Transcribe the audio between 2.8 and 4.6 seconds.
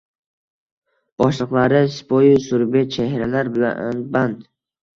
chehralar bilan band.